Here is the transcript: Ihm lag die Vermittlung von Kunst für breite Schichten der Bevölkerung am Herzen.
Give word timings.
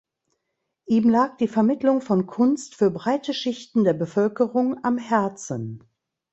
Ihm 0.87 1.09
lag 1.11 1.37
die 1.37 1.47
Vermittlung 1.47 2.01
von 2.01 2.25
Kunst 2.25 2.73
für 2.73 2.89
breite 2.89 3.35
Schichten 3.35 3.83
der 3.83 3.93
Bevölkerung 3.93 4.83
am 4.83 4.97
Herzen. 4.97 5.83